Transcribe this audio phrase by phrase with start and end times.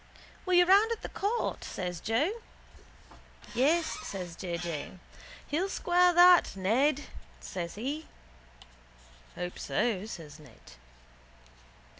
[0.47, 1.63] —Were you round at the court?
[1.63, 2.31] says Joe.
[3.53, 4.57] —Yes, says J.
[4.57, 4.93] J.
[5.45, 7.01] He'll square that, Ned,
[7.39, 8.07] says he.
[9.35, 10.71] —Hope so, says Ned.